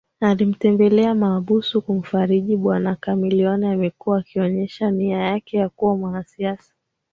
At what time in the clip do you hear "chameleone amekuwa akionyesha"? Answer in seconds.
3.05-4.91